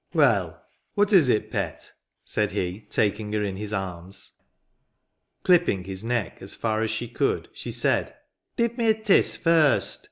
Well; 0.15 0.65
what 0.95 1.13
is 1.13 1.29
it, 1.29 1.51
pet?" 1.51 1.93
said 2.23 2.49
he, 2.49 2.87
taking 2.89 3.31
her 3.33 3.43
in 3.43 3.55
his 3.55 3.71
arms. 3.71 4.31
Clipping 5.43 5.83
his 5.83 6.03
neck, 6.03 6.41
as 6.41 6.55
far 6.55 6.81
as 6.81 6.89
she 6.89 7.07
could, 7.07 7.49
she 7.53 7.71
said," 7.71 8.15
Div 8.57 8.79
me 8.79 8.87
a 8.89 8.95
tis, 8.95 9.37
first." 9.37 9.99